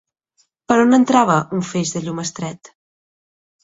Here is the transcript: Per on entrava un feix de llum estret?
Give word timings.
Per 0.71 0.77
on 0.85 0.97
entrava 0.99 1.37
un 1.59 1.63
feix 1.75 1.95
de 1.99 2.05
llum 2.09 2.27
estret? 2.27 2.77